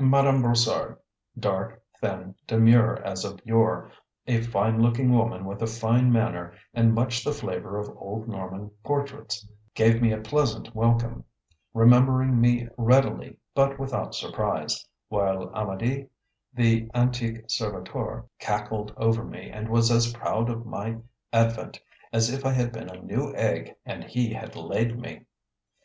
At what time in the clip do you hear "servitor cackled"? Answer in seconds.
17.46-18.92